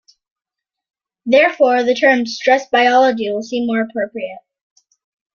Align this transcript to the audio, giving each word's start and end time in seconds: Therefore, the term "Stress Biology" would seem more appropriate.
Therefore, 1.27 1.83
the 1.83 1.93
term 1.93 2.25
"Stress 2.25 2.67
Biology" 2.69 3.31
would 3.31 3.43
seem 3.43 3.67
more 3.67 3.81
appropriate. 3.83 4.39